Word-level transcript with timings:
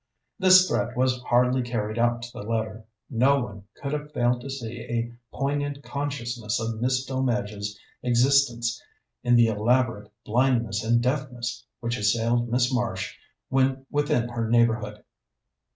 This 0.39 0.67
threat 0.67 0.97
was 0.97 1.21
hardly 1.21 1.61
carried 1.61 1.99
out 1.99 2.23
to 2.23 2.33
the 2.33 2.41
letter. 2.41 2.85
No 3.07 3.39
one 3.41 3.65
could 3.79 3.91
have 3.93 4.11
failed 4.11 4.41
to 4.41 4.49
see 4.49 4.79
a 4.79 5.13
poignant 5.31 5.83
consciousness 5.83 6.59
of 6.59 6.81
Miss 6.81 7.05
Delmege's 7.05 7.77
existence 8.01 8.81
in 9.21 9.35
the 9.35 9.45
elaborate 9.45 10.11
blindness 10.25 10.83
and 10.83 11.03
deafness 11.03 11.63
which 11.81 11.97
assailed 11.99 12.49
Miss 12.49 12.73
Marsh 12.73 13.15
when 13.49 13.85
within 13.91 14.27
her 14.29 14.49
neighbourhood. 14.49 15.03